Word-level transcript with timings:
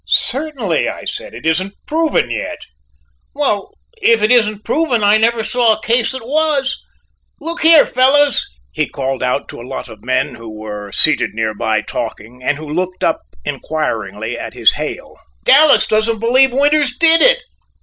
"Certainly," 0.07 0.89
I 0.89 1.05
said, 1.05 1.35
"it 1.35 1.45
isn't 1.45 1.75
proven 1.85 2.31
yet." 2.31 2.57
"Well, 3.35 3.71
if 4.01 4.23
it 4.23 4.31
isn't 4.31 4.65
proven, 4.65 5.03
I 5.03 5.17
never 5.19 5.43
saw 5.43 5.73
a 5.75 5.81
case 5.83 6.13
that 6.13 6.25
was." 6.25 6.75
"Look 7.39 7.61
here, 7.61 7.85
fellows!" 7.85 8.43
he 8.71 8.89
called 8.89 9.21
out 9.21 9.47
to 9.49 9.61
a 9.61 9.61
lot 9.69 9.89
of 9.89 10.03
men 10.03 10.33
who 10.33 10.49
were 10.49 10.91
seated 10.91 11.35
nearby 11.35 11.81
talking 11.81 12.41
and 12.41 12.57
who 12.57 12.67
looked 12.67 13.03
up 13.03 13.21
inquiringly 13.45 14.39
at 14.39 14.55
his 14.55 14.73
hail; 14.73 15.19
"Dallas 15.43 15.85
don't 15.85 16.17
believe 16.17 16.51
Winters 16.51 16.97
did 16.97 17.21
it." 17.21 17.43